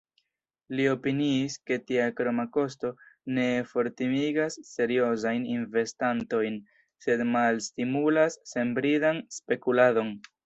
Li 0.77 0.85
opiniis 0.91 1.57
ke 1.71 1.75
tia 1.89 2.05
kroma 2.19 2.45
kosto 2.55 2.89
ne 3.37 3.45
fortimigas 3.73 4.57
seriozajn 4.69 5.45
investantojn, 5.57 6.57
sed 7.07 7.23
malstimulas 7.35 8.39
senbridan 8.55 9.21
spekuladon. 9.37 10.11